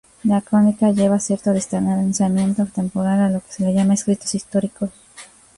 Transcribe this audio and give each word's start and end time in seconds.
La 0.23 0.41
crónica 0.41 0.89
lleva 0.89 1.19
cierto 1.19 1.53
distanciamiento 1.53 2.65
temporal 2.65 3.19
a 3.21 3.29
lo 3.29 3.39
que 3.41 3.51
se 3.51 3.63
le 3.63 3.73
llama 3.75 3.93
escritos 3.93 4.33
históricos. 4.33 4.89